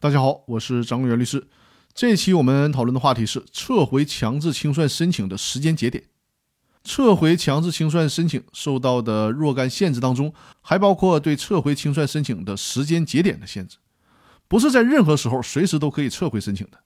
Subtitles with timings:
[0.00, 1.48] 大家好，我是张元律师。
[1.92, 6.04] 这期我们讨论的话题是撤回强制清算申请的时间节点。
[6.84, 13.78] 撤回强制清算申请受到的若干限制当中，还包括对撤回清算申请的时间节点的限制，
[14.46, 16.78] 不是在任何时候随时都可以撤回申请的。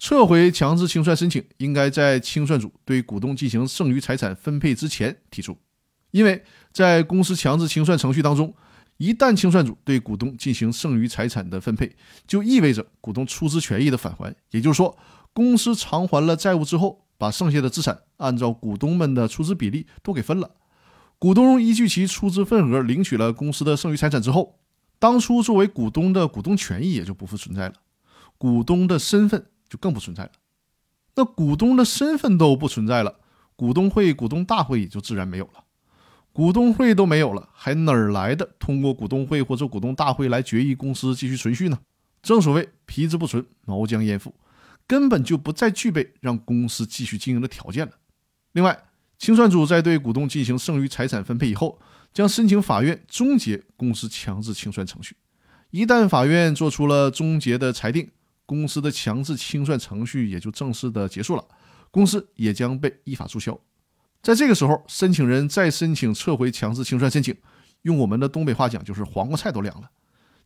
[0.00, 5.56] 撤回强制清算申请应该在清算组对股东进行剩余财产分配之前提出，
[6.10, 8.52] 因为在公司强制清算程序当中。
[8.98, 14.34] 一旦清算组对股东进行剩余财产的分配，就意味着股东出资权益的返还。
[14.50, 14.96] 也就是说，
[15.32, 20.50] 公司偿还了债务之后，把剩下的资产按照股东们的出资比例都给分了。
[21.18, 24.58] 股东依据其出资份额领取了公司的剩余财产之后，
[24.98, 27.74] 当初作为股东的股东权益也就不复存在了，
[28.36, 30.32] 股东的身份就更不存在了。
[31.14, 33.20] 那股东的身份都不存在了，
[33.54, 35.64] 股东会、股东大会也就自然没有了。
[36.38, 41.76] 股东会都没有了，还哪儿来的通过股东会或者股东大会来决议公司继续存续呢？
[42.22, 44.32] 正所谓皮之不存，毛将焉附，
[44.86, 47.92] 根本就不再具备让公司继续经营的条件了。
[48.52, 48.84] 另外，
[49.18, 51.80] 清算组在对股东进行剩余财产分配以后，
[52.14, 55.16] 将申请法院终结公司强制清算程序。
[55.72, 58.08] 一旦法院做出了终结的裁定，
[58.46, 61.44] 公司的强制清算程序也就正式的结束了，
[61.90, 63.58] 公司也将被依法注销。
[64.22, 67.34] 在这个时候，申请人再申请撤回强制清算申请，
[67.82, 69.88] 用我们的东北话讲，就是黄瓜菜都凉了，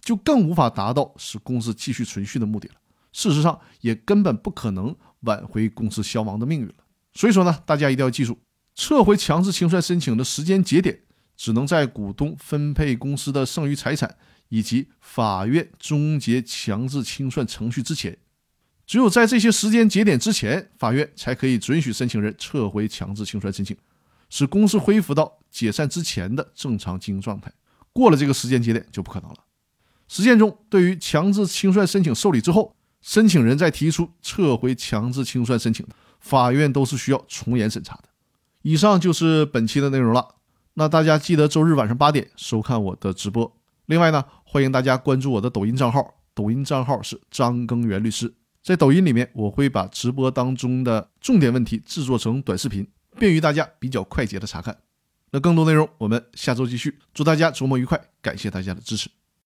[0.01, 2.75] 就更无法达到使公司继续存续的目的了。
[3.12, 6.75] 事实上，也根本不可能挽回公司消亡的命运了。
[7.14, 8.39] 所以说呢，大家一定要记住，
[8.75, 11.01] 撤回强制清算申请的时间节点，
[11.36, 14.17] 只能在股东分配公司的剩余财产
[14.48, 18.17] 以及法院终结强制清算程序之前。
[18.86, 23.77] 只有在这些时间节点之前，法院才可以准许申请人撤回强制清算申请，
[24.28, 27.52] 使公司恢复到解散之前的正常经营状态。
[27.92, 29.36] 过了这个时间节点就不可能了。
[30.08, 35.86] 实践中，对于强制清算申请受理之后，申请人再提出撤回强制清算申请，
[36.20, 38.05] 法院都是需要从严审查的。
[38.62, 40.36] 以上就是本期的内容了。
[40.74, 43.57] 那大家记得周日晚上八点收看我的直播。
[43.86, 48.34] 另外呢，欢迎大家关注我的抖音账号，抖音账号是张根源律师。
[48.62, 52.86] 在抖音里面，我会把直播当中的重点问题制作成短视频，
[53.18, 54.77] 便于大家比较快捷的查看。
[55.33, 56.98] 那更多内容，我们下周继续。
[57.12, 59.11] 祝大家周末愉快，感谢大家的支持。